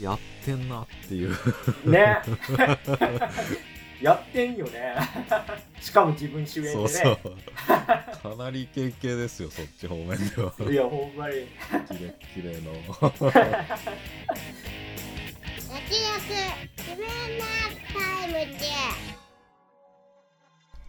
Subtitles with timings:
[0.00, 1.30] やってんなっていう。
[1.84, 2.18] ね。
[4.00, 4.94] やってんよね。
[5.78, 6.74] しかも自分主演でね。
[6.74, 7.18] そうそう。
[7.66, 10.54] かなりイケイケですよそっち方面では。
[10.70, 11.34] いやほんまに。
[11.88, 12.72] キレッキレの。
[15.70, 16.00] 焼き
[16.78, 17.44] 自分の
[17.92, 18.66] タイムで。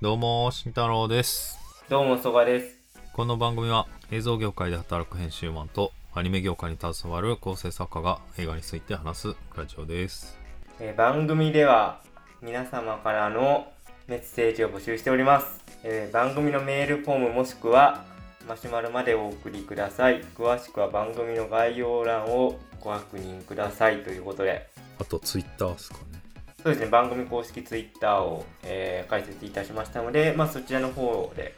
[0.02, 1.60] どうも慎太郎です。
[1.90, 2.80] どうもそばです。
[3.12, 10.38] この番組は映像業界で働く編集マンとアニメ業界に携わる構成作家が映画について話すラジオです。
[10.78, 12.02] えー番組では
[12.42, 13.72] 皆様からの
[14.08, 18.04] メッセージを募集しております、えー番組のメールフォームもしくは
[18.46, 20.22] マシュマロまでお送りください。
[20.38, 24.68] 詳しくは番組の概要欄をご確認くださいということで。
[25.00, 26.22] あとツイッターですかね。
[26.62, 26.88] そうですね。
[26.88, 31.56] 番組公式ツイッターを、えー開設いたしましたので、まあ、そちらの方で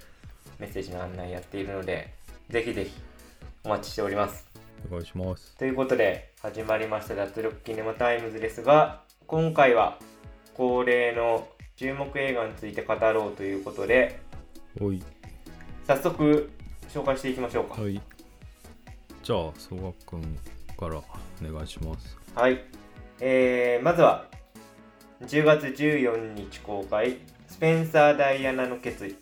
[0.59, 2.13] メッセージの案内やっているので
[2.49, 2.91] ぜひぜひ
[3.65, 4.45] お待ちしております。
[4.89, 5.55] お願いします。
[5.55, 9.99] ということで始まりました脱力キネマタイムズですが今回は
[10.53, 14.19] 恒例の注目映画について語ろうということで
[14.81, 15.01] おい。
[15.87, 16.51] 早速
[16.89, 17.81] 紹介していきましょうか。
[17.81, 18.01] はい。
[19.23, 20.37] じゃあ総学くん
[20.77, 22.17] からお願いします。
[22.35, 22.61] はい、
[23.21, 24.25] えー、まずは
[25.21, 29.15] 10月14日公開スペンサー・ダイアナの決意。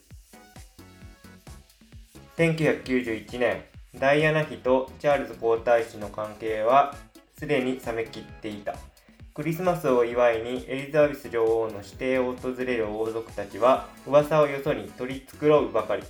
[2.37, 6.95] 1991年ダイアナ妃とチャールズ皇太子の関係は
[7.37, 8.75] すでに冷めきっていた。
[9.33, 16.03] クリスマスを祝いにエリザベス女王の指定を訪れる王族たちは噂をよそに取り繕うばかり。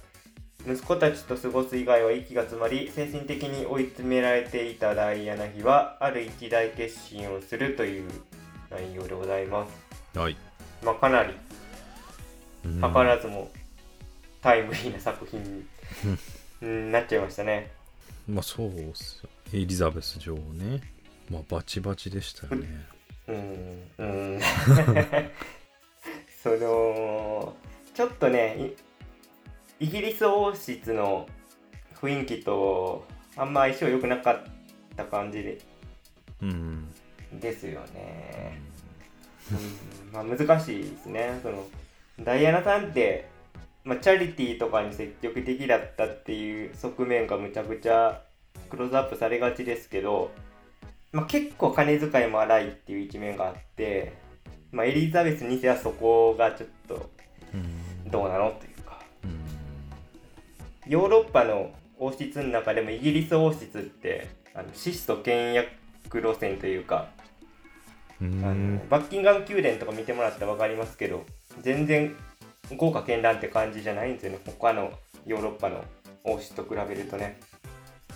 [0.68, 8.10] 息子たちと過ごす以外は息が詰まり精神的に追い詰められていたダイアナ妃はある一大決心をするという
[8.70, 9.66] 内容でございま
[10.14, 10.20] す。
[10.20, 10.38] はい。
[10.84, 11.34] まあかなり
[12.66, 12.82] うん。
[12.82, 13.50] 図らずも
[14.42, 15.66] タイムリーな作品に
[16.62, 17.72] うんなっちゃいましたね。
[18.28, 19.30] まあそうっすよ。
[19.54, 20.82] エリザベス女王ね。
[21.30, 22.68] まあバチバチでしたよね。
[23.28, 24.04] うんう
[24.38, 24.42] ん。
[26.42, 27.56] その
[27.94, 28.74] ちょっとね
[29.80, 31.28] イイギリス王室の
[31.96, 33.06] 雰囲気と
[33.36, 34.44] あんま相性良くなかっ
[34.96, 35.60] た感じで。
[36.42, 36.88] うん。
[37.40, 38.60] ですよね、
[39.52, 40.12] うん。
[40.12, 41.40] まあ、難しいですね。
[41.42, 41.66] その
[42.20, 43.30] ダイアナさんって、
[43.84, 48.22] まあ、チャリティーとかに積極的だったっていう側面がむちゃくちゃ
[48.70, 50.32] クローズアップされがちですけど、
[51.12, 54.14] まあ、結構金遣いも荒いっていう一面があって、
[54.72, 57.10] まあ、エリザベス2世はそこがちょっと
[57.54, 58.12] うん。
[58.12, 59.00] どうなのというか。
[59.24, 60.92] うん。
[60.92, 65.70] ヨーロッパの王室の中でもイギリス王室ってあの質素倹約
[66.14, 67.10] 路線というか
[68.20, 71.24] うあのんバッキンガム宮殿とか見てもらったら分かりますけど
[71.62, 72.16] 全然
[72.78, 74.40] 豪華絢爛って感じじゃないんですよね。
[74.46, 74.92] 他の
[75.26, 75.84] ヨーロッパの
[76.24, 77.40] 王室と比べるとね。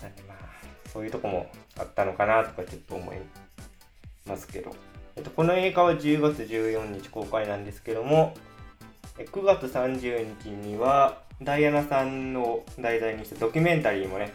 [0.02, 0.36] なんでまあ
[0.92, 3.16] そういうとこもあったのかなとかちょっと思い
[4.26, 4.74] ますけど、
[5.16, 8.34] えっと、この映画は10月14日公開なんですけども
[9.18, 14.34] え9月30日にはダイアナさんの題材にしたドキュメンタリーもね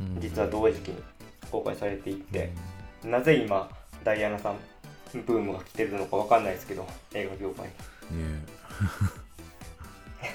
[0.00, 0.20] うん。
[0.20, 1.02] 実は同時期に
[1.50, 2.52] 公開されていて、
[3.04, 3.70] なぜ今
[4.04, 4.56] ダイアナさん
[5.26, 7.68] ブームが来てるのかわかんないですけど映画業界。
[8.10, 8.42] にね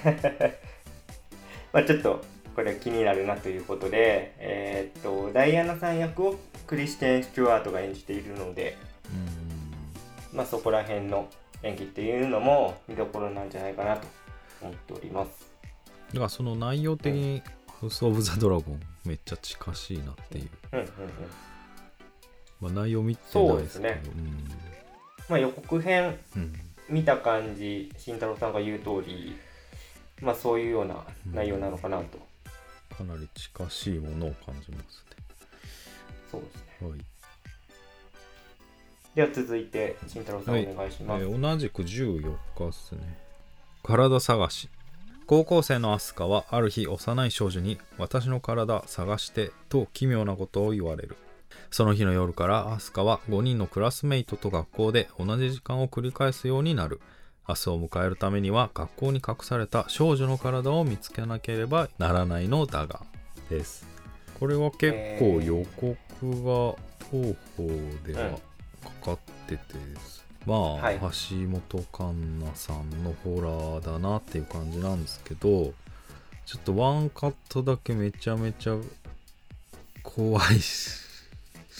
[1.72, 2.24] まあちょっと
[2.54, 6.36] これ気になるなということでえーっとダイアナさん役を
[6.66, 8.76] クリステン・スチュワートが演じているので
[9.10, 10.36] うん。
[10.36, 11.28] まあそこら辺の
[11.62, 14.06] 演技っていうのも見どころなんじゃないかなと
[14.60, 15.52] 思っております。
[16.08, 17.42] だからその内容的に
[17.80, 20.90] ハウス・オブ・ザ・ドラゴンめっちゃ近しいなっていう、うんうんうん
[22.60, 24.14] まあ、内容見てないですけどそうです
[25.28, 26.18] まあ予告編
[26.88, 29.36] 見た感じ慎太郎さんが言う通り
[30.20, 32.18] まあそういうような内容なのかなと、
[32.96, 35.04] かなり近しいものを感じます
[36.30, 36.62] そうですね。
[36.82, 37.00] ねはい。
[39.14, 40.66] では続いて慎太郎さんはい。
[40.66, 43.18] お願いします、えー同じく14日っすね。
[43.82, 44.68] 体探し。
[45.26, 51.16] 高校生のアスカはある日幼い少女に「私の体探して」と奇妙なことを言われる。
[51.70, 57.00] その日の夜からアスカは5人のクラスメイトと学校で同じ時間を繰り返すようになる
[57.46, 63.00] 明日を迎えるためには学校に隠された少女の体を見つけなければならないのだが
[63.50, 63.86] です。
[64.40, 66.76] これは結構予告が
[67.10, 67.68] 当方
[68.06, 68.30] では
[68.82, 69.62] かかってて、
[70.46, 70.98] まあ、はい。
[71.00, 75.72] 橋本環奈さんのホラーだなっていう感じなんですけど
[76.46, 78.76] ちょっとワンカットだけめちゃめちゃ
[80.02, 81.00] 怖い シ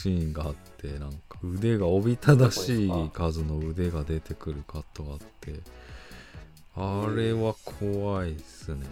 [0.08, 1.18] ーンがあってなんか
[1.52, 5.60] 腕がおびただしい数の腕が出てくるカットがあって
[6.76, 8.86] あれは怖いっすね、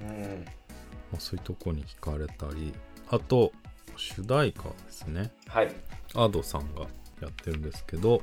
[0.00, 0.44] うん。
[1.10, 2.72] まあ、そういうとこに惹かれたり
[3.10, 3.52] あと
[3.96, 5.30] 主題歌ですね。
[5.46, 5.70] はい。
[6.14, 6.82] アドさんが
[7.20, 8.22] やってるんですけど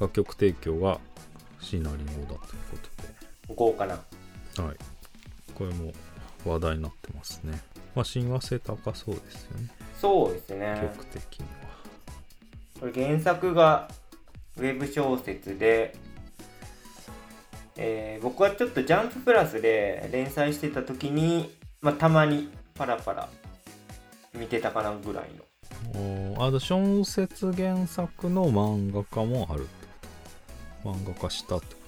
[0.00, 0.98] 楽曲提供が
[1.60, 2.38] 椎名林檎だという
[3.48, 3.96] こ豪華な
[4.54, 4.76] とで、はい、
[5.54, 5.92] これも
[6.44, 7.60] 話題になってますね。
[7.94, 9.68] まあ親和性高そうですよね、
[10.00, 10.78] そうですね。
[10.96, 11.52] 曲的には。
[12.80, 13.88] これ原作が
[14.56, 15.94] ウェブ小説で、
[17.76, 23.28] えー僕はちょっとジャンププラスで連載してた時に、まあ、たまにパラパラ
[24.34, 25.44] 見てたかなぐらいの。
[25.94, 29.86] おーあと小説原作の漫画家もあるって
[30.82, 30.98] こと。
[30.98, 31.80] 漫画化したってこ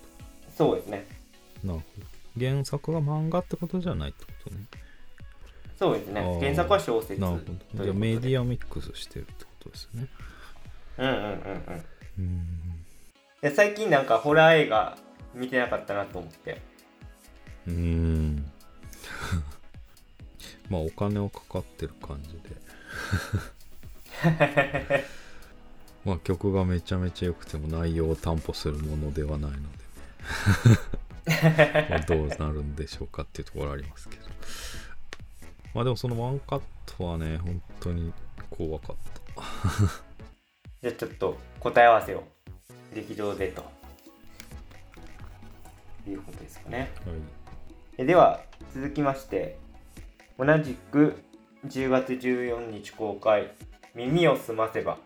[0.56, 1.06] そうですね。
[1.60, 2.06] となるほど。
[2.38, 4.64] 原作が漫画ってことじゃないってことね
[5.78, 6.38] そうですね。
[6.40, 7.38] 原作は小説なるほ
[7.78, 7.84] ど。
[7.84, 10.06] じゃあメディアミックスしてるってことですね。
[10.98, 11.84] うんうんうんうん。
[12.18, 12.46] うん。
[13.40, 14.96] で最近なんかホラー映画
[15.34, 16.60] 見てなかったなと思って。
[17.66, 18.52] うーん。
[20.70, 22.56] まあお金をかかってる感じで。
[26.04, 29.84] まあ曲がめちゃめちゃ良くても内容を担保するものではないので
[32.06, 34.33] どうなるんでしょうかっていうところありますけど
[35.74, 38.12] まあでもそのワンカットはね本当に
[38.50, 38.96] 怖かっ
[39.34, 39.42] た。
[40.82, 42.22] じゃあちょっと答え合わせを
[42.94, 43.64] 劇場でと。
[46.06, 46.78] いうことですかね。
[46.78, 46.88] はい。
[47.96, 48.40] えでは
[48.74, 49.58] 続きまして。
[50.36, 51.14] 同じく
[51.66, 53.52] 10月14日公開
[53.94, 54.98] 「耳をすませば」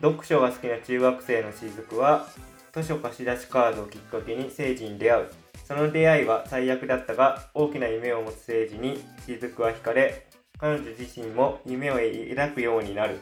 [0.00, 2.28] 読書が好きな中学生の雫は
[2.72, 5.30] 図書貸し出しカードをきっかけに聖司に出会う
[5.68, 10.26] その出会いは最悪だったが大きな夢を持つ聖司に雫は惹かれ
[10.56, 11.96] 彼女自身も夢を
[12.30, 13.20] 抱くようになる。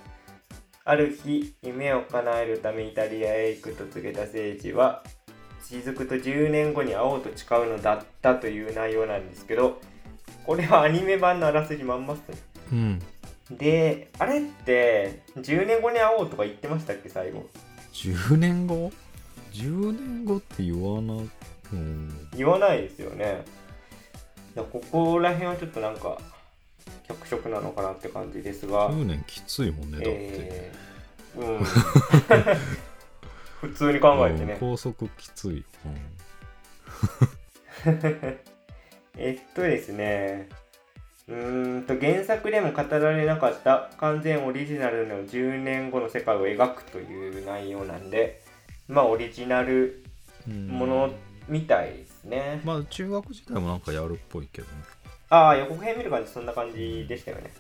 [0.85, 5.03] ある日夢を叶えるためイタリアへ行くと告げた聖司は
[5.61, 9.81] 雫と10年後に会おうと誓うのだったという内容なんですけど
[10.45, 12.39] これはアニメ版のあらすじまんまっすね。
[12.71, 13.03] うん。
[13.57, 17.49] であれって10年後に会おうとか言ってましたっけ最後
[17.93, 18.93] ？10年後
[19.53, 21.31] ?10 年後って言わなうん
[22.37, 23.45] 言わないですよね。
[24.55, 26.19] ここら辺はちょっとなんか
[27.09, 28.91] 脚色なのかなって感じですが。
[28.91, 30.87] 10年きついもんねだって、えー
[31.37, 31.65] うん。
[33.61, 34.55] 普通に考えてね。
[34.55, 35.59] うん高速きつい。
[35.59, 35.97] よ、うん。
[39.19, 40.49] えっとですね、
[41.29, 48.43] うーんと原作でも語られなかった完全オリジナルの10年後の世界を描くという内容なんで、
[48.89, 50.05] まあオリジナル
[50.49, 50.69] うん。
[50.69, 51.11] もの
[51.49, 52.61] みたいですね。
[52.65, 54.73] まあ中学時代もなんかやるっぽいけどね
[55.29, 57.53] ああ、予告編見る感じそんな感じでしたよね。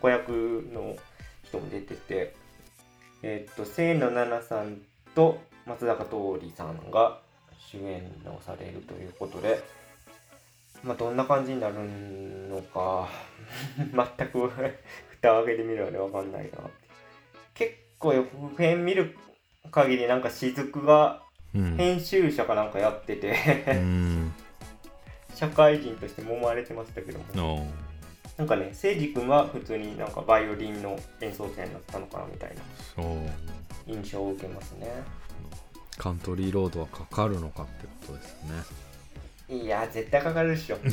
[0.00, 0.96] 子役の
[1.44, 2.34] 人も出てて、
[3.22, 4.78] えっと、清野菜名さん
[5.14, 7.18] と松坂桃李さんが
[7.58, 9.62] 主演をされるということで、
[10.84, 11.74] まあ、どんな感じになる
[12.48, 13.08] のか、
[14.18, 14.48] 全く
[15.10, 16.58] 蓋を開けてみるまでわかんないな。
[17.54, 19.16] 結構予告編見る
[19.70, 21.25] 限りなんか雫がうん
[21.76, 24.32] 編集者かなんかやってて、うん
[25.34, 27.66] 社会人として揉まれてましたけども。
[27.72, 27.86] あ
[28.38, 32.64] なんかね、せいじ君は普通になんかバイオリンの演奏者になったのかなみたいなあ
[32.94, 33.06] そう
[33.86, 34.88] 印象を受けますね。
[35.96, 38.34] カントリーロードはかかるのかってことです
[39.48, 40.78] ねいや、絶対かかるっしょ。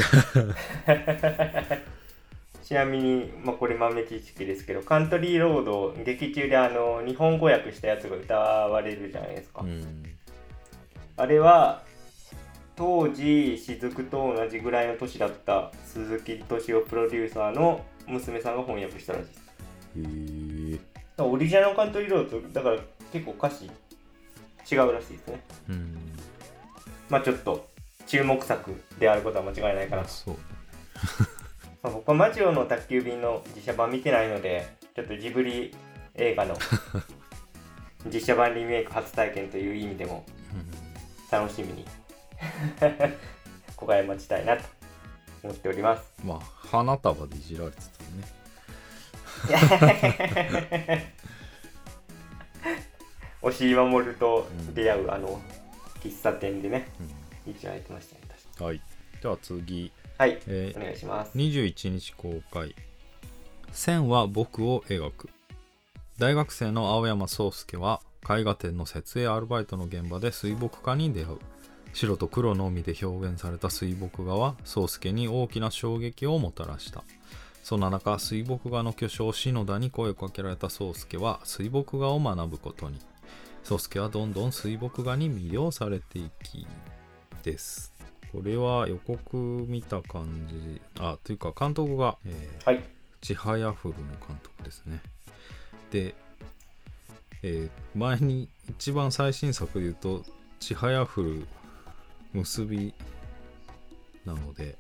[2.64, 9.64] ちなみに、まあ、これ豆知識ですけど、カントリーロード、劇中であの日本語訳したやつが歌われるじゃないですか。
[9.64, 10.06] うん
[11.16, 11.84] あれは、
[12.76, 19.28] 当時、雫と同じぐらいの年だった鈴木敏夫プロデューサーの娘さんが翻訳したらしい。
[19.28, 19.40] です。
[19.96, 22.80] へえオリジナルのカントリーロードとだから
[23.12, 23.66] 結構歌詞
[24.72, 25.44] 違うらしいですね。
[25.70, 25.98] うん。
[27.10, 27.68] まあちょっと
[28.08, 30.02] 注目作であることは間違いないかな。
[30.02, 30.36] あそう。
[31.84, 34.66] まあ僕はマジオの宅急便の実写版見てないので
[34.96, 35.76] ちょっとジブリ
[36.16, 36.56] 映画の
[38.12, 40.26] 実写版リメイク初体験という意味でも
[41.34, 41.84] 楽しみに。
[43.76, 44.64] 小買い待ちたいなと
[45.42, 46.04] 思っております。
[46.22, 47.84] うんまあ花束でいじられてた
[50.94, 51.04] ね。
[53.42, 55.42] 押井守と出会うあの
[56.02, 56.88] 喫茶店でね
[57.48, 58.22] いじられてましたね
[58.60, 58.80] はい。
[59.22, 60.40] では次、はい。
[60.46, 61.36] えお願いします。
[61.36, 62.76] ー21日公開
[63.74, 65.32] 「線は僕を描く」
[66.20, 71.40] 大学生の青山宗介は絵画展の設営アルバイトの現場で水墨画に出会う
[71.94, 77.04] 白と黒のみで表現された水墨画は宗介に大きな衝撃をもたらした。
[77.64, 83.00] そんな中水墨画の巨匠篠田に声をかけられた宗介は水墨画を学ぶことに。
[83.64, 86.68] 宗介はどんどん水墨画に魅了されていき
[87.44, 87.94] です。
[88.34, 89.38] これは予告
[89.70, 90.82] 見た感じ。
[91.00, 92.84] あというか監督が、えーはい。
[93.22, 95.02] ちはやふるの監督ですね。
[95.92, 96.16] で
[97.44, 100.24] えー前に一番最新作で言うと
[100.60, 101.46] 「ちはやふる
[102.34, 102.92] 結び」
[104.26, 104.78] なので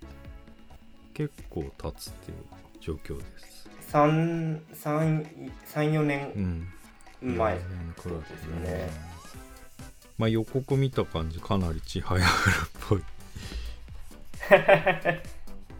[1.13, 2.38] 結構経つっていう
[2.79, 3.70] 状況です。
[3.91, 6.67] 334う年
[7.22, 7.38] ん。
[7.38, 8.89] 前、うんそうですよね。
[10.17, 12.58] まあ予告見た感じかなりちはやふるっ
[12.89, 13.03] ぽい。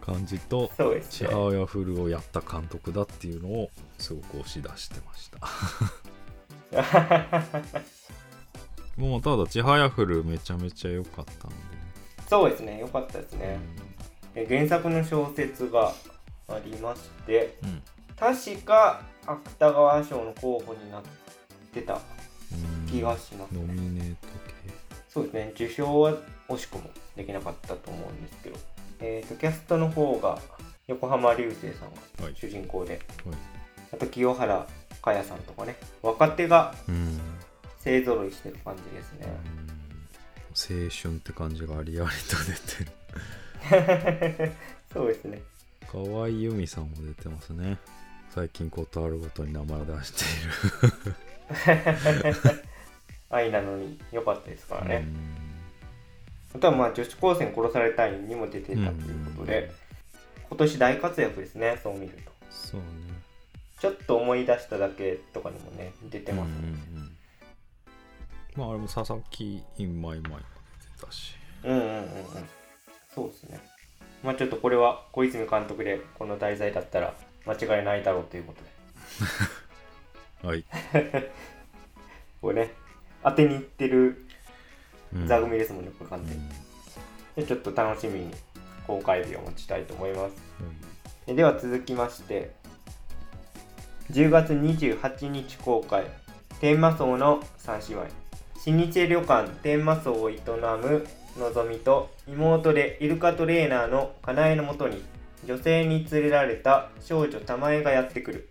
[0.00, 1.02] 感じとね。
[1.10, 5.38] ちはやふるをやった監督だっていうのをすごく押し出してました
[8.96, 11.56] もうただちはやふるめちゃめちゃ良かったので、
[12.28, 13.58] そうですねよかったですね、
[14.34, 15.92] え原作の小説が
[16.48, 17.82] ありましてうん。
[18.16, 21.02] 確か芥川賞の候補になっ
[21.72, 21.96] てたう
[22.84, 22.86] ん。
[22.88, 24.28] 気がしますノね、ミネート
[25.08, 26.14] そうですね受賞は
[26.48, 28.56] 惜しくもできなかったと思うんですけど。
[29.00, 30.38] えっ、とキャストの方が
[30.86, 32.34] 横浜流星さんがはい。
[32.36, 33.38] 主人公で、系はい。
[33.92, 34.66] あと清原
[35.04, 37.20] 果耶さんとかね若手がうん。
[37.84, 39.26] 勢ぞろいしてる感じですね、
[40.54, 42.84] 青春って感じがありありと出て
[44.40, 44.52] る。
[44.90, 45.42] そうですね。
[45.92, 47.76] 河合由美さんも出てますね。
[48.30, 50.26] 最近ことあるごとに名前を出してい
[52.40, 52.46] る。
[53.28, 55.06] 愛なのに良かったですからね、
[56.54, 56.58] うん。
[56.58, 58.86] あとはまあ女子高生に殺されたいにも出てたという
[59.36, 59.70] ことで、
[60.48, 62.32] 今年大活躍ですねそう見ると。
[62.50, 62.86] そうね
[63.80, 66.48] ちょっと思い出しただけとかにもね出てます。
[66.48, 67.16] ね、うんうんうん。
[68.56, 71.34] まああれも佐々木インマイマイが出てたし。
[71.64, 72.04] うんうんうんうん。
[73.14, 73.60] そうですね。
[74.22, 77.14] まあちょっとこれは小泉監督でこの題材だったら
[77.46, 78.74] 間違いないだろうということで。
[80.48, 80.64] はい、
[82.42, 82.74] これね
[83.22, 84.26] 当てにいってる
[85.14, 86.26] うん座組ですもんねこれ完うん。
[86.26, 86.48] 全に
[87.36, 88.34] でちょっと楽しみに
[88.86, 90.20] 公開日を持ちたいと思います。
[90.20, 90.34] はい
[91.26, 92.54] ででは続きまして
[94.10, 96.04] 10月28日公開
[96.60, 98.06] 天満荘の三姉妹
[98.58, 101.06] 新日旅館天満荘を営む
[101.38, 105.02] のぞみと妹でイルカトレーナーのかなえのもとに
[105.46, 108.48] 女性に連れられた少女玉江がやってくる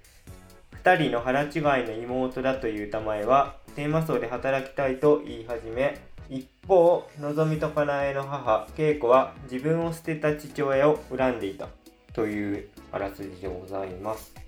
[0.84, 1.52] 2人の腹違い
[1.86, 11.68] の妹だという玉江は天満荘で働きたいと言い始め一方のぞみとかなえの母恵子は自分を捨てた父親を恨んでいた
[12.14, 14.43] というあらすじでございます。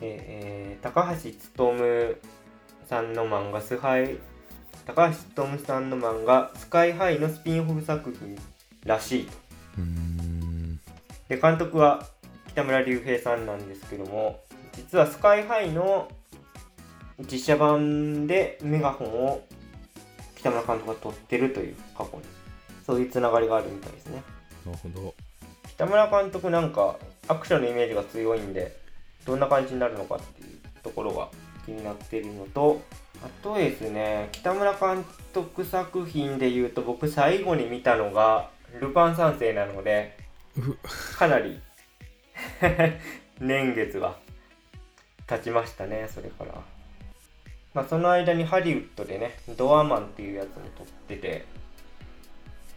[0.00, 2.16] えー高橋勉
[2.88, 4.18] さんの漫画スハイ
[4.86, 8.36] 高橋勉さんの漫画スカイハイのスピンオフ作品
[8.84, 9.32] らしいと。
[11.28, 12.06] で監督は
[12.48, 14.40] 北村隆平さんなんですけども
[14.74, 16.08] 実はスカイハイの
[17.30, 19.42] 実写版でメガホンを
[20.36, 22.24] 北村監督が撮ってるという過去に
[22.84, 24.22] そういうつながりがあるみたいですね。
[24.66, 25.14] なるほど
[25.68, 26.96] 北村監督なんか
[27.28, 28.76] アクションのイメージが強いんで
[29.26, 31.28] どんな感じになるのかっていうところが
[31.64, 32.80] 気になっているのと
[33.22, 38.50] あとですね北村監督作品でいうと僕最後に見たのが
[38.80, 40.16] 「ルパン三世」なので
[40.56, 41.60] うかなり
[43.40, 44.16] 年月が
[45.26, 46.74] 経ちましたねそれから。
[47.74, 51.44] まあその間にハリウッドでね「ドアマン」っていうやつも撮ってて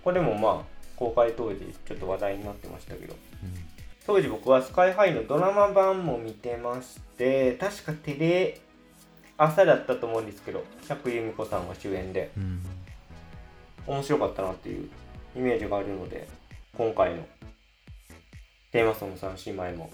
[0.03, 3.15] これもまあ公開当時ちょっと話題になってましたけど
[4.07, 8.61] 当時僕はスカイハイのドラマ版も見てまして確かテレ
[9.37, 12.31] 朝だったと思うんですけど釈由美子さんが主演で。
[12.37, 12.61] うん。
[13.85, 14.89] 面白かったなっていう
[15.35, 16.27] イメージがあるので
[16.77, 17.25] 今回の
[18.71, 19.89] テーマソング3姉妹も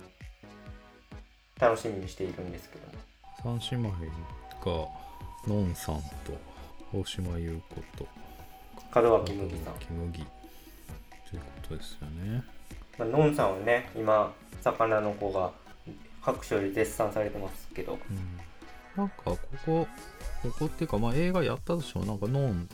[1.60, 3.50] 楽しみにしているんですけど。
[3.50, 3.96] も三姉妹
[4.65, 4.88] が
[5.48, 6.01] のんさんと
[6.93, 8.08] 大島優子と
[8.96, 12.43] 門脇麦さん、ということですよね
[12.97, 15.51] まあのんさんはね今魚の子が
[16.23, 17.93] 各所で絶賛されてますけど。
[17.93, 18.39] うん。
[18.95, 19.88] なんかここ
[20.43, 22.69] ここっていうかまあ映画やったとしてもなんかノン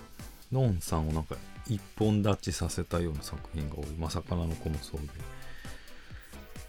[0.51, 1.35] ノンさんをなんか
[1.67, 3.85] 一本立ちさせたような作品が多い。
[3.97, 5.07] まあ魚の子もそうで。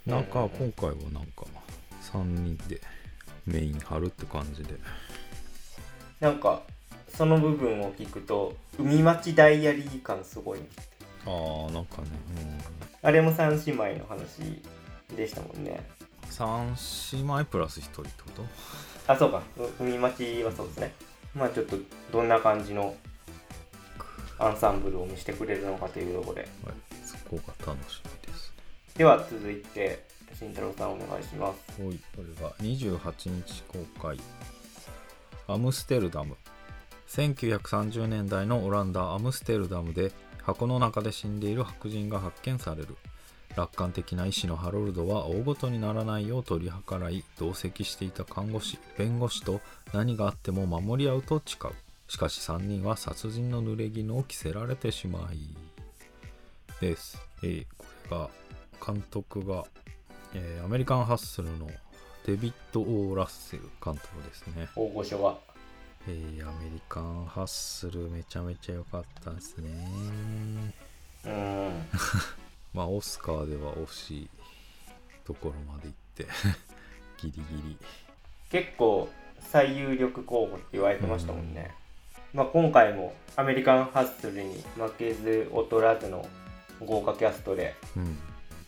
[0.06, 1.44] なんか今回はなんか
[2.12, 2.80] 3人で
[3.46, 4.74] メイン張るって感じで。
[6.20, 6.62] なんか
[7.08, 10.60] その部分を聞くと海町ダイアリー感すごい
[11.26, 12.08] ああなんかね、
[13.02, 14.62] あれも3姉妹の話
[15.14, 15.86] でしたもんね。
[16.22, 18.44] うん、3姉妹プラス1人ってこと？
[19.06, 19.42] あそうか。
[19.58, 20.94] う海町はそうですね。
[21.34, 21.76] まあちょっと
[22.12, 22.94] どんな感じの
[24.38, 26.40] アンサンブルを見せてくれるのかというところで。
[26.64, 26.74] はい、
[27.04, 28.52] そこが楽しみです。
[28.96, 30.04] では続いて
[30.38, 31.78] 慎太郎さんお願いします。
[31.80, 34.18] ねはいこれが28日公開。
[35.48, 36.36] アムステルダム。
[37.08, 42.96] 1930年代のオランダ・アムステルダムで箱の中で死んでいる白人が発見される。
[43.56, 49.60] 楽観的な医師のハロルドは大ごとにならないよう取り計らい同席していた看護師弁護士と
[49.92, 51.72] 何があっても守り合うと誓う。
[52.10, 55.38] しかし3人は殺人の濡れ衣を着せられてしまい。
[56.80, 58.30] です、えーこれが
[58.84, 59.64] 監督が、
[60.34, 61.68] えーアメリカンハッスルの
[62.26, 64.68] デビッド・オー・ラッセル監督ですね。
[64.76, 65.36] 大御所が
[66.08, 69.70] えーアメリカンハッスルめちゃめちゃ良かったですね。
[71.26, 71.86] うん。
[72.72, 74.30] まあオスカーでは惜しい
[75.26, 76.26] ところまで行って
[77.20, 77.78] ギリギリ。
[78.50, 81.74] 結構最有力候補って言われてましたもんね、
[82.32, 86.26] まあ、今回もアメリカンハッスルに負けず劣らずの
[86.80, 88.18] 豪華キャストでうん。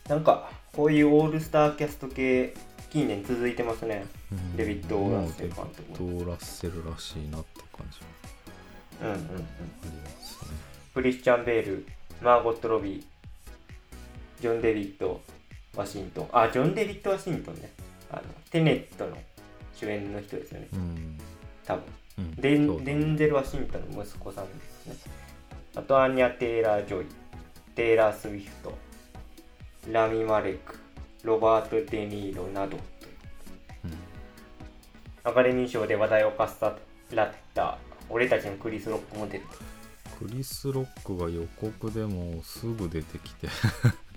[0.08, 2.54] なんかこういうオールスターキャスト系
[2.90, 4.04] 近年続いてますね。
[4.16, 4.21] うん
[4.56, 8.00] デビッドオーラッセル監督デビッド・ラッセルらしいなって感じ。
[9.02, 9.20] うんうんうん。
[9.20, 10.50] ありますね。
[10.94, 11.86] クリスチャン・ベール
[12.20, 13.02] マーゴット・ロビー
[14.40, 15.20] ジョン・デビッド・
[15.74, 16.28] ワシントン。
[16.32, 17.72] あジョン・デビッド・ワシントンね。
[18.10, 19.16] あのテネットの
[19.74, 20.68] 主演の人ですよね。
[20.72, 21.18] うん、
[21.64, 21.84] 多分。
[22.18, 24.96] うん、デンデンゼル・ワシントンの息子さんですね。
[25.74, 27.06] あとアーニャ・テイラー・ジョイ、
[27.74, 28.76] テイラー・スウィフト、
[29.90, 30.76] ラミ・マレック、
[31.22, 32.76] ロバート・デ・ニーロなど、
[35.24, 36.74] アカデミー賞で話題をかっさ
[37.12, 39.44] らった俺たちのクリス・ロックも出る。
[40.18, 43.48] クリス・ロックが予告でもすぐ出てきて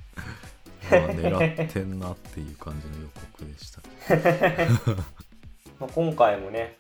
[0.92, 3.82] まあ狙ってんなっていう感じの予告でした
[5.80, 6.76] まあ、今回もね、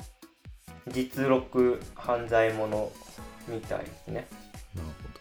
[0.88, 2.92] 実録犯罪者
[3.48, 4.28] みたいですね。
[4.74, 5.16] なるほど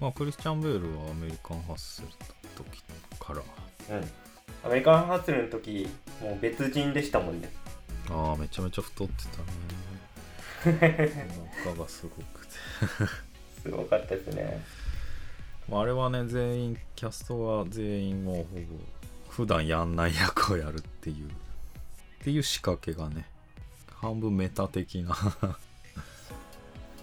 [0.00, 2.14] まあクリスチャン・ベールはアメリカンハッスルの
[2.56, 2.82] 時
[3.18, 4.10] からうん。
[4.64, 5.88] アメリカンハッスルの時、
[6.20, 7.50] もう別人でしたもんね。
[8.10, 9.24] ああめちゃめちゃ太って
[10.64, 11.24] たね
[11.64, 12.52] お腹がすごくて
[13.62, 14.62] すごかったですね。
[15.68, 18.48] まああれはね全員キャストが全員もうほぼ
[19.28, 21.30] 普段やんない役をやるっていうっ
[22.24, 23.26] ていう仕掛けがね
[23.94, 25.14] 半分メタ的な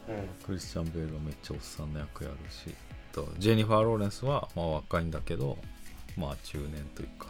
[0.08, 0.28] うん。
[0.46, 2.76] クリスチャン・ベールはめっちゃおっさんの役やるし
[3.12, 5.58] とジェニファー・ローレンスはまあ若いんだけど
[6.18, 7.28] まあ中年というか、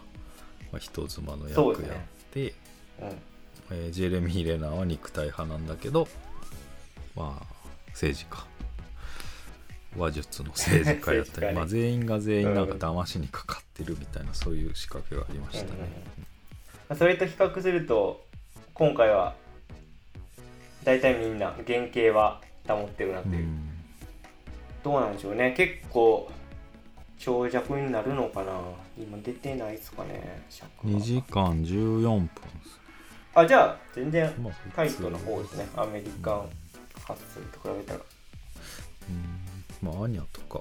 [0.71, 1.97] まあ、人妻の役やっ
[2.31, 2.53] て、
[3.01, 3.34] うん。
[3.71, 6.07] えージェレミー・レナーは肉体派なんだけど
[7.15, 7.55] まあ
[7.89, 8.45] 政治家。
[9.97, 15.79] 話術の政治家やったり、 まあ、全員が全員なんか騙しにかかってるみたいな、そういう仕掛けがありましたね、
[16.89, 18.25] まあそれと比較すると
[18.73, 19.35] 今回は
[20.83, 23.69] 大体みんな原型は保ってるなっていう、うん。
[24.83, 25.53] どうなんでしょうね。
[25.55, 26.29] 結構
[27.17, 28.59] 長尺になるのかな。
[28.97, 32.29] 今出てないですかね尺が2時間14分
[33.35, 35.67] あじゃあ全然まあタイトな方ですね。
[35.75, 36.49] アメリカン
[37.05, 37.99] ハッスルと比べたら。
[39.09, 39.91] うん。
[39.93, 40.59] まあアニャとか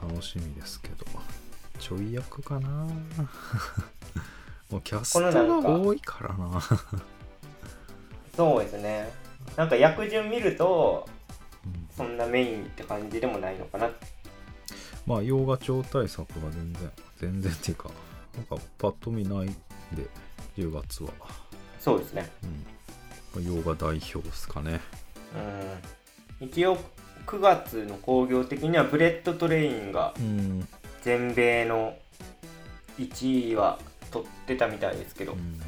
[0.00, 1.04] 楽しみですけど。
[1.80, 2.68] ちょい役かな。
[4.70, 6.62] もうキャストが多いからな。
[8.36, 9.10] そうですね。
[9.56, 11.08] なんか役順見ると
[11.66, 13.90] うんそんなメインって感じでもないのかな。
[15.06, 17.90] まあ洋画超大作は全然全然っていうか
[18.36, 19.54] なんかパッと見ないんで
[20.56, 21.10] 10月は、
[21.82, 22.30] そうですね。
[22.44, 22.46] う
[23.40, 23.44] ん。
[23.44, 24.80] まあ、洋画代表ですかね。
[26.40, 26.46] うん。
[26.46, 26.78] 一応
[27.26, 30.68] 9月の興行的にはブレッドトレインがうん、
[31.02, 31.96] 全米の
[32.98, 33.80] 1位は
[34.12, 35.60] 取ってたみたいですけど、うん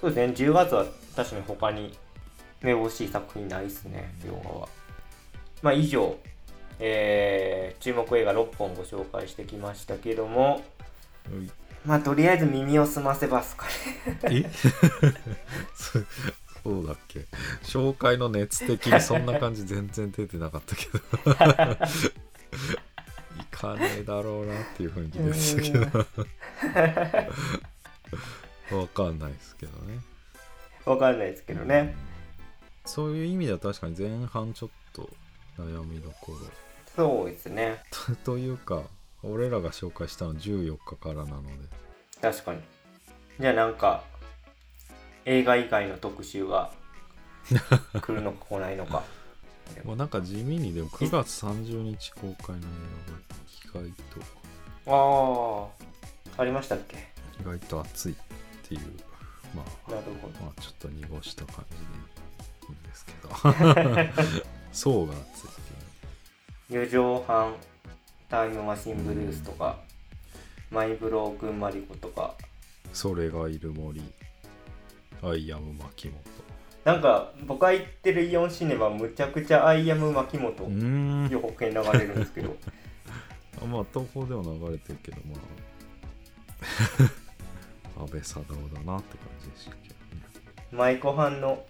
[0.00, 0.50] そうですね。
[0.50, 1.96] 10月は確かに他に
[2.62, 4.14] 目ぼしい作品ないですね。
[4.26, 4.68] 洋画は。
[5.62, 6.16] まあ以上、
[6.78, 10.62] えー注目映画6本ご紹介してきましたけども。
[11.30, 11.50] うい
[11.86, 13.70] まあとりあえず耳を澄ませますかね。
[14.44, 14.50] え？
[15.74, 15.98] そ
[16.64, 17.24] そうだっけ？
[17.62, 20.98] 紹介の熱的にそんな感じ全然出てなかったけど。
[23.40, 25.70] いかねえだろうなっていう雰囲気でしたけ
[28.70, 28.78] ど。
[28.78, 29.98] わかんないですけどね。
[30.84, 31.94] わかんないですけどね。
[32.84, 35.08] そういう意味では確かに前半ちょっと
[35.58, 36.38] 悩みどころ。
[36.96, 37.80] そうですね。
[37.90, 38.82] とというか
[39.22, 41.48] 俺らが紹介したの14日からなので。
[42.20, 42.60] 確かに。
[43.40, 44.02] じゃあなんか
[45.24, 46.70] 映画以外の特集が
[48.00, 49.02] 来るのか来ないのか。
[49.84, 52.70] まあなんか地味にでも9月30日公開の映
[53.74, 53.94] 画が意外
[54.84, 55.70] と。
[56.38, 56.96] ああありましたっけ？
[57.40, 58.16] 意外と熱いっ
[58.68, 58.80] ていう。
[59.54, 60.44] まあなるほど。
[60.44, 63.28] まあちょっと濁した感じでいいんですけど。
[64.72, 65.52] 層が厚いっ
[66.68, 66.86] ていう。
[66.86, 67.54] 四畳半
[68.28, 69.78] タイムマシンブルースとか
[70.70, 72.34] マイブロークンマリコとか。
[72.92, 74.02] それがいる森。
[75.22, 76.20] アイアム牧本
[76.84, 82.56] なんか僕が行ってるイオンシネマむちゃくちゃアイアム牧本予告編流れるんですけど。
[83.66, 85.36] まあ東宝では流れてるけどま
[87.96, 88.02] あ。
[88.02, 90.00] 安倍貞夫だなって感じでしたけどね。
[90.72, 91.64] 舞妓班の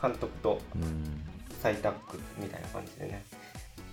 [0.00, 1.24] 監督とうん。
[1.62, 3.24] 再タッグみたいな感じでね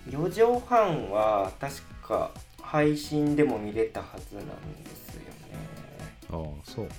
[0.08, 2.30] 4畳半は確か
[2.62, 4.46] 配信でも見れたはずなん
[4.84, 5.28] ですよね。
[6.30, 6.84] ああそう。
[6.84, 6.90] ね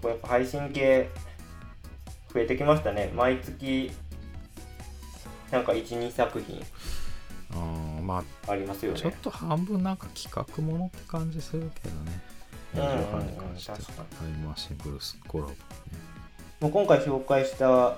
[0.00, 1.08] これやっぱ配信系
[2.32, 3.10] 増えてきましたね。
[3.14, 3.90] 毎月
[5.50, 6.60] なんか12作品。
[7.52, 8.98] ああまありますよね。
[8.98, 12.20] あちょっと半分なんか企画ものって感じするけどね。
[12.34, 12.40] うん
[12.72, 13.78] 4畳半に関しては。
[14.18, 15.56] タイムマシンブルースコラボね
[16.60, 17.96] もう今回紹介した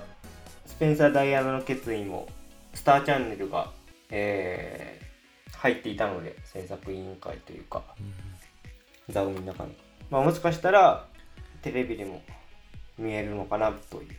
[0.65, 2.27] スペンサー・ダイアナの決意も
[2.73, 3.71] スターチャンネルが、
[4.15, 5.03] えー
[5.63, 7.81] 入っていたので制作委員会というか
[9.09, 9.77] 座組の中に、
[10.09, 11.05] まあ、もしかしたら
[11.61, 12.21] テレビでも
[12.97, 14.09] 見えるのかなという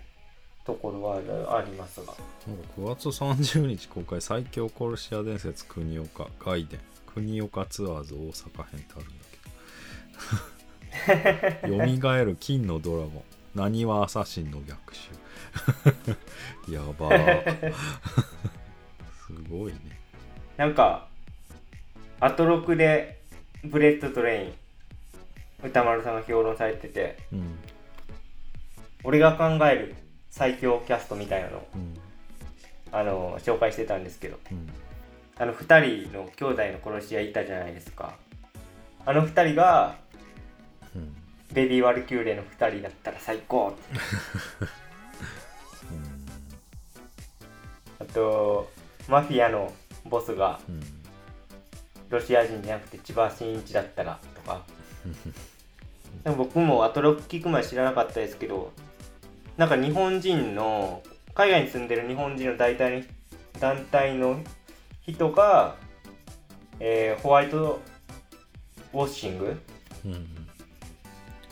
[0.64, 2.14] ところはありますが。
[2.46, 6.80] なんか9月30日公開最強殺し屋伝説国岡外伝。
[7.14, 9.18] 国岡ツアーズ大阪編ってあるん
[11.20, 11.94] だけど。
[12.02, 13.22] 蘇る金のドラゴ
[13.54, 15.10] ンなにわアサシンの逆襲。
[16.72, 17.74] やばー
[19.26, 19.78] すごいね。
[20.56, 21.08] なんか
[22.20, 23.20] アトロクで
[23.64, 24.52] ブレッドトレイン
[25.66, 27.58] 宇多丸さんが評論されててうん。
[29.02, 29.94] 俺が考える
[30.30, 31.94] 最強キャストみたいなのをうん。
[32.92, 34.68] あの紹介してたんですけどうん。
[35.36, 38.14] あの2人の兄弟の殺し屋いたじゃないですか。
[39.06, 39.96] あの2人が
[40.94, 41.16] うん。
[41.52, 43.74] ベビー・ワルキューレの2人だったら最高。
[48.00, 48.70] あと
[49.08, 49.72] マフィアの
[50.04, 50.80] ボスがうん。
[52.10, 54.62] ロシア人じゃなくて千葉真一だったらとか。
[56.22, 58.72] でも僕もアトロック聞く前知らなかったですけど
[59.56, 61.02] なんか日本人の
[61.34, 63.04] 海外に住んでる日本人の大体の
[63.60, 64.40] 団体の
[65.02, 65.76] 人が、
[66.80, 67.80] えーホワイト
[68.92, 69.60] ウォッシング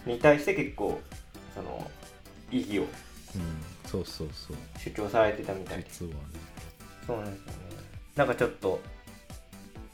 [0.07, 1.01] に対して結構
[1.55, 1.91] その
[2.51, 2.89] 意義をうん。
[3.85, 4.57] そうそうそう。
[4.79, 5.91] 主張されてたみたいで。
[5.91, 6.15] すね
[7.07, 7.77] そうなんですよね。
[8.17, 8.81] なんかちょっと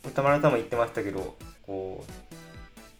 [0.07, 2.05] 歌丸さんも言ってましたけどこ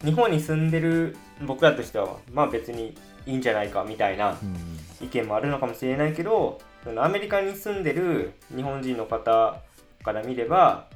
[0.03, 2.95] う日本に住んでる僕らとしてはまあ別に
[3.25, 4.79] いいんじゃないかみたいなうん。
[5.01, 9.61] 意見もあるのかもしれないけどそのアメリカに住んでる日本人の方
[10.03, 10.87] から見れば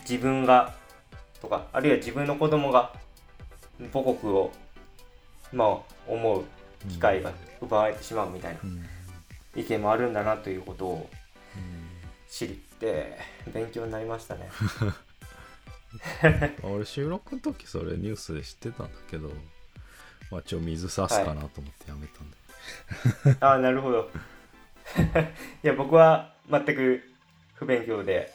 [0.00, 0.74] 自分が
[1.40, 2.92] とかあるいは自分の子供が
[3.92, 4.50] 母国を
[5.52, 5.68] まあ
[6.08, 6.44] 思う
[6.88, 8.84] 機会が奪われてしまうみたいなうん。
[9.56, 11.10] 意見もあるんだなということを
[12.28, 13.16] うん知って
[13.52, 14.50] 勉強になりましたね。
[16.62, 19.32] 俺収録の時それニュースで知ってたんだけど
[20.30, 22.36] まあちょ水差すかなと思ってやめたんだ
[23.48, 24.10] ああなるほど。
[25.64, 27.02] いや僕は全く
[27.54, 28.32] 不勉強で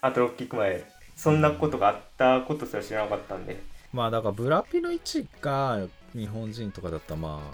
[0.00, 0.84] あと6聞く前
[1.16, 3.60] そんなことがあったことすら知らなかったんで
[3.92, 7.52] まあだからブラピの位置が日本人とかだったらま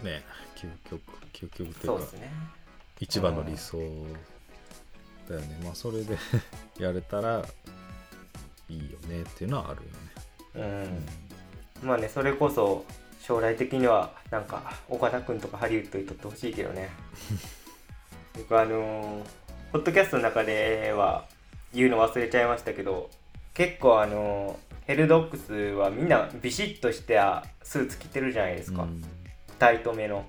[0.00, 0.24] あね
[0.56, 1.02] 究極
[1.32, 2.32] 究極というかね。
[3.00, 3.78] 一番の理想
[5.28, 6.16] だよねまあそれで
[6.78, 7.44] やれたら
[8.68, 9.80] いいよねっていうのはある
[10.60, 10.78] よね
[11.82, 11.86] うん。
[11.88, 12.84] まあねそれこそ
[13.22, 16.88] 将来的にはなんか岡田君とかハリウッドに撮ってほしいけどね。
[18.36, 19.24] 僕あのー
[19.72, 21.26] ポッドキャストの中では
[21.74, 23.10] 言うの忘れちゃいましたけど
[23.52, 27.20] 結構あのーヘルドックスはみんなビシッとして
[27.62, 28.82] スーツ着てるじゃないですか。
[28.82, 29.04] うん
[29.58, 30.24] タイトめの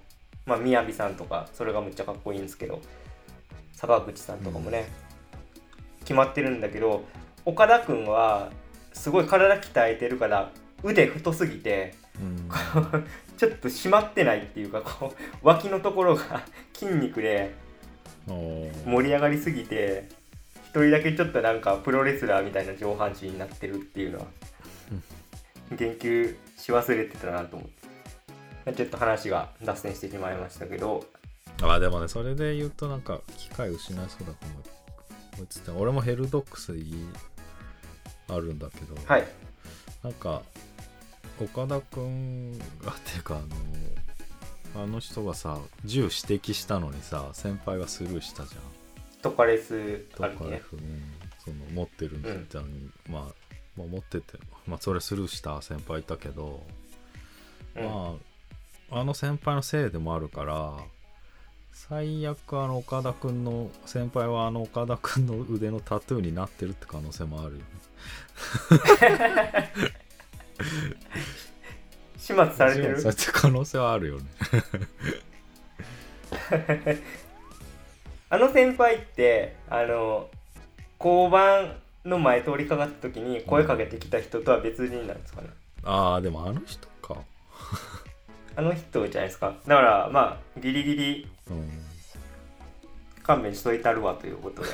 [0.48, 2.82] まあ宮城さんとかそれがめっちゃかっこいいんですけど
[3.80, 4.90] 坂口さんとかもね、
[6.02, 7.06] 決まってるんだけど
[7.46, 8.52] 岡田君は
[8.92, 10.52] すごい体鍛えてるから
[10.84, 12.50] 腕太すぎてうん。
[13.38, 16.44] ちょっと締まってないっていうかこう脇のところが
[16.76, 17.54] 筋肉で
[18.28, 20.10] 盛り上がりすぎて
[20.66, 24.26] 一人だけちょっとなんかプロレスラーみたいな上半身になってるっていうのは
[25.72, 27.70] 言及し忘れてたなと思っ
[28.66, 31.06] てちょっと話が脱線してしまいましたけど
[31.62, 34.64] ああでもねそれで言うとなんか機会失いそうだと思う。
[35.36, 36.74] 思いつつ俺もヘルドックス
[38.28, 39.28] あるんだけど、はい。
[40.04, 40.42] なんか
[41.42, 43.38] 岡田君がっていうか
[44.76, 48.62] あのあの人がさ銃指摘したのにさ先輩がスルーしたじゃん。
[49.22, 50.58] トカレスとかあるね。
[50.58, 51.02] F うん
[51.44, 53.22] その持ってるんだったのに、まあ、
[53.78, 56.64] まあ持っててまあそれスルーした先輩いたけど、
[57.76, 57.84] うん。
[57.84, 58.16] ま
[58.92, 60.74] ああの先輩のせいでもあるから
[61.88, 67.64] 最悪あの岡田君の先輩はあの岡田君の腕のタトゥーになってるって可能性もあるよね。
[72.18, 73.02] 始末されてる？
[73.02, 74.26] されてる可能性はあるよね。
[78.30, 80.30] あの先輩ってあの
[81.00, 85.48] 交番の前通りかかった時に声かけてきた人とは別人なんですかね。
[85.84, 87.16] ああでもあの人か
[88.60, 89.56] あの人じゃないですか。
[89.66, 91.72] だからまあギリギリうん
[93.24, 94.68] 勘弁しといたるわということで。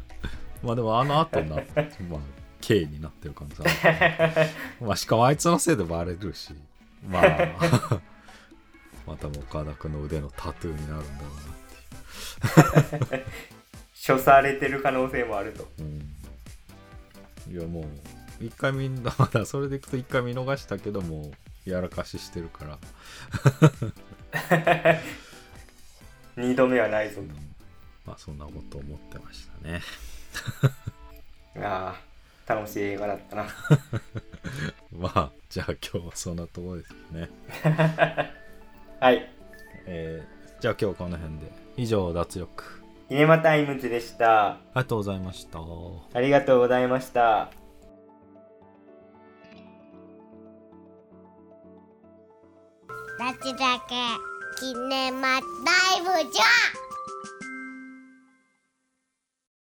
[0.64, 1.56] まあでもあの後な
[2.08, 2.20] まあ
[2.62, 6.54] K になってる可能性あるまあしかもあいつのせいでバレるし。
[7.06, 8.00] まあ
[9.06, 11.28] またも岡田君の腕のタトゥーになるんだろ
[12.72, 13.24] うなっていう。
[14.16, 15.68] 処されてる可能性もあると。
[15.78, 16.16] うん、
[17.52, 22.78] いやもう一回みんなまだそれでいくと一回見逃したけどもうやらかししてるから、
[26.36, 27.28] 2度目はないぞうん。
[28.04, 29.80] まあそんなこと思ってましたね。
[31.54, 31.96] とあ
[32.48, 33.46] あ楽しい映画だったな。
[34.96, 37.28] まあじゃあ今日はそんなところですね。
[39.00, 39.30] はい。
[39.86, 41.52] えーじゃあ今日この辺で。
[41.76, 42.82] 以上脱力。
[43.10, 44.52] キネマタイムズでした。
[44.52, 45.60] ありがとうございました。
[46.14, 47.65] ありがとうございました
[53.18, 53.94] ラジだけ。
[54.60, 56.85] キネマタイブじゃ！